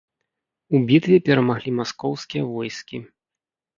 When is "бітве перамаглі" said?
0.91-1.75